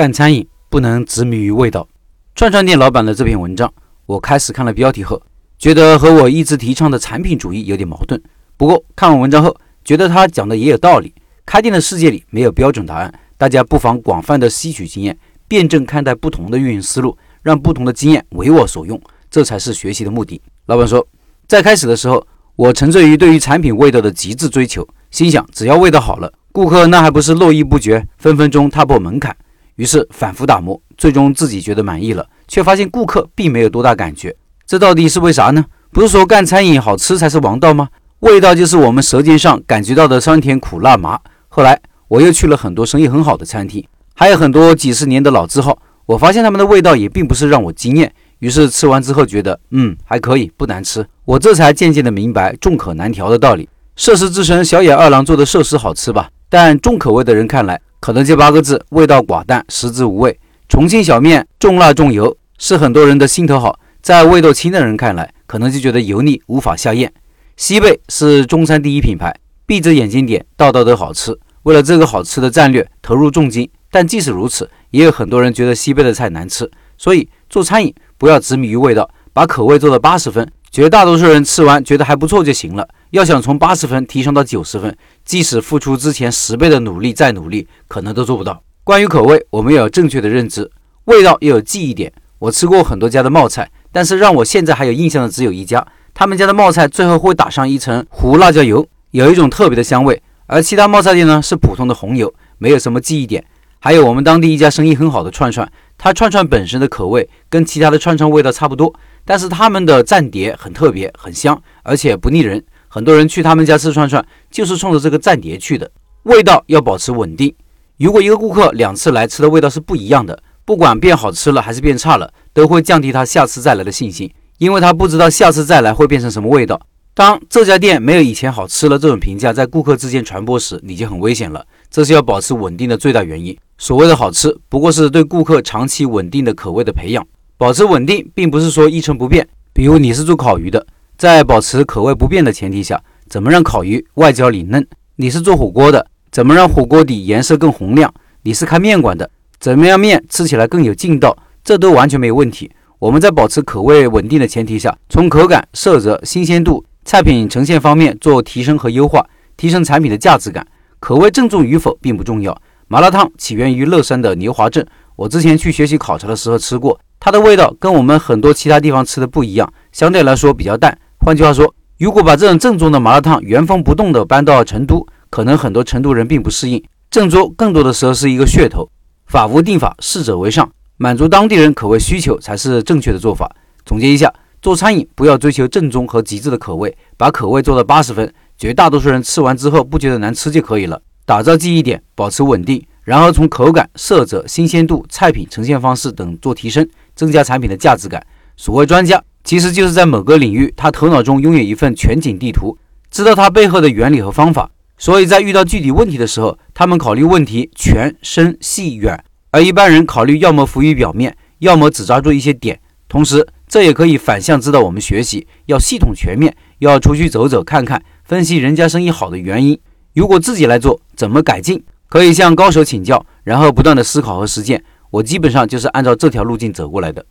[0.00, 1.86] 干餐饮不能执迷于味道。
[2.34, 3.70] 串串店老板的这篇文章，
[4.06, 5.20] 我开始看了标题后，
[5.58, 8.18] 觉得和我一直提倡的产品主义有点矛盾。
[8.56, 11.12] 不过看完文章后，觉得他讲的也有道理。
[11.44, 15.14] 开店的世界里没有标准答案，大家不妨广泛的吸取经验，
[15.46, 18.98] 辩证看待不同的运营思路，让不同的经验为我所用，
[19.30, 20.40] 这才是学习的目的。
[20.64, 21.06] 老板说，
[21.46, 22.26] 在开始的时候，
[22.56, 26.32] 我沉醉于对于产品味道的极致追求，心想只要味道好了。
[26.52, 29.36] 顾客那还不是络绎不绝，分分钟踏破门槛。
[29.80, 34.36] 于是反复打磨，最终自己觉得满意了，却发现顾客并没有多大感觉。
[34.66, 35.64] 这到底是为啥呢？
[35.90, 37.88] 不是说干餐饮好吃才是王道吗？
[38.18, 41.18] 味道就是我们舌尖上感觉到的酸甜苦辣麻。
[41.48, 43.82] 后来我又去了很多生意很好的餐厅，
[44.14, 48.12] 还有很多几十年的老字号，我发现他们的味道也并不是让我惊艳。
[48.40, 51.02] 于是吃完之后觉得，嗯，还可以，不难吃。
[51.24, 53.66] 我这才渐渐的明白众口难调的道理。
[53.96, 56.28] 涉世之神小野二郎做的寿司好吃吧？
[56.50, 60.40] 但重口味的人看来，可能这八个字味道寡淡，食之无味。
[60.68, 67.12] 重庆小面重辣重油，是很多人的心头好，在味道轻的人看来，可能就觉得油腻，无法下咽。
[67.56, 69.34] 西贝是中餐第一品牌，
[69.66, 71.38] 闭着眼睛点，道道都好吃。
[71.64, 73.68] 为了这个好吃的战略，投入重金。
[73.90, 76.70] 但即使如此，也有很多人觉得西贝的菜难吃。
[76.96, 80.50] 所以做餐饮不要执迷于味道，把口味做到八十分。
[80.70, 82.88] 绝大多数人吃完觉得还不错就行了。
[83.10, 88.62] 要想从八十分提升到九十分，即使付出之前十倍的努力再努力，可能都做不到。
[88.84, 90.70] 关于口味，我们要有正确的认知，
[91.06, 92.12] 味道要有记忆点。
[92.38, 95.84] 我吃过很多家的冒菜，但是让我现在还有印象的只有一家。
[96.14, 100.22] 他们家的冒菜最后会打上一层胡辣椒油，有一种特别的香味。
[100.46, 103.44] 而其他冒菜店呢是普通的红油，没有什么记忆点。
[103.80, 108.94] 还有我们当地一家生意很好的串串，它串串本身的口味跟其他的串串味道差不多。
[109.24, 112.62] 但是他们的蘸碟很特别，很香，而且不腻人。
[112.88, 115.90] 很多人去他们家吃串串，就是冲着这个蘸碟去的。
[116.24, 117.54] 味道要保持稳定。
[117.98, 126.80] 如果一个顾客两次来吃的味道是不一样的，不管变好吃了还是变差了，都会降低他下次再来的信心，因为他不知道下次再来会变成什么味道。
[127.14, 131.64] 当这家店没有以前好吃了这种评价在顾客之间传播时，你就很危险了。
[131.90, 133.56] 这是要保持稳定的最大原因。
[133.78, 137.26] 所谓的好吃，不过是对顾客长期稳定的口味的培养。
[137.60, 139.46] 保持稳定，并不是说一成不变。
[139.74, 140.86] 比如你是做烤鱼的，
[141.18, 142.98] 在保持口味不变的前提下，
[143.28, 144.86] 怎么让烤鱼外焦里嫩？
[145.16, 148.10] 你是做火锅的，怎么让火锅底颜色更红亮？
[148.44, 149.28] 你是开面馆的，
[149.58, 151.36] 怎么样面吃起来更有劲道？
[151.62, 152.70] 这都完全没有问题。
[152.98, 159.22] 我们在保持口味稳定的前提下，从口感、色泽、新鲜度、菜品呈现方面做提升和优化，
[159.58, 160.66] 提升产品的价值感。
[160.98, 162.58] 口味正宗与否并不重要。
[162.88, 166.98] 麻辣烫起源于乐山的牛华镇，我之前去学习考察的时候吃过。
[167.20, 170.98] 它的味道跟我们很多其他地方吃的不一样，相对来说比较淡。
[171.18, 176.82] 换句话说，如果把这种正宗的麻辣烫原封不动的搬到成都，可能很多成都人并不适应。
[177.10, 178.90] 郑州更多的时候是一个噱头，
[179.26, 180.66] 法无定法，适者为上，
[180.96, 183.54] 满足当地人口味需求才是正确的做法。
[183.84, 184.32] 总结一下，
[184.62, 191.02] 做餐饮不要追求正宗和极致的口味，把口味做到八十分，绝大多数人吃完之后不觉得难吃就可以了。
[191.26, 196.88] 打造记忆点，保持稳定，然后从口感、色泽、新鲜度、菜品呈现方式等做提升。
[197.16, 198.24] 增加产品的价值感。
[198.56, 202.78] 所谓专家，其实就是在某个领域，他头脑中拥有一份全景地图，
[203.10, 204.70] 知道它背后的原理和方法。
[204.96, 212.80] 所以在遇到具体问题的时候，他们考虑问题全、深、细、远，而一般人考虑要么浮于表面，要么只抓住一些点。
[213.06, 219.78] 同时，这也可以反向指导我们学习，要系统全面，要出去走走看看，分析人家生意好的原因。
[220.14, 221.82] 如果自己来做，怎么改进？
[222.10, 224.84] 可以向高手请教，然后不断的思考和实践。
[225.10, 227.24] 我基本上就是按照这条路径走过来的。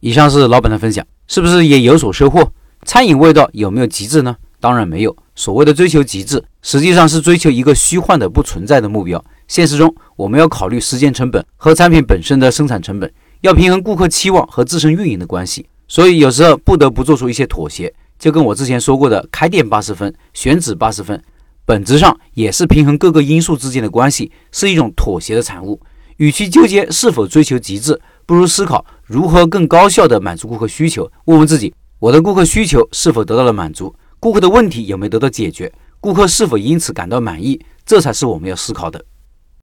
[0.00, 2.52] 以上是老板的分享，是不是也有所收获？
[2.84, 4.36] 餐饮味道有没有极致呢？
[4.60, 5.16] 当然没有。
[5.36, 9.24] 所谓的追求极致，实际上是追求一个虚幻的、不存在的目标。
[9.46, 13.12] 现实中，我们要考虑时间成本和产品本身的生产成本，
[13.42, 15.66] 要平衡顾客期望和自身运营的关系。
[15.86, 17.92] 所以有时候不得不做出一些妥协。
[18.18, 21.22] 就跟我之前说过的，开店八十分，选址八十分，
[21.66, 25.80] 本质上也是平衡各个因素之间的关系，是一种妥协的产物。
[26.18, 31.10] 与其纠结是否追求极致，不如思考如何更高效地满足顾客需求。
[31.24, 33.92] 问问自己：我的顾客需求是否得到了满足？
[34.20, 35.70] 顾客的问题有没有得到解决？
[36.00, 37.60] 顾客是否因此感到满意？
[37.84, 39.04] 这才是我们要思考的。